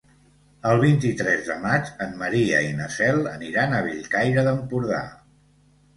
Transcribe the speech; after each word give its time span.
El 0.69 0.79
vint-i-tres 0.83 1.43
de 1.49 1.57
maig 1.65 1.91
en 2.07 2.17
Maria 2.21 2.63
i 2.71 2.71
na 2.81 2.89
Cel 2.97 3.21
aniran 3.35 3.77
a 3.77 3.85
Bellcaire 3.89 4.47
d'Empordà. 4.49 5.07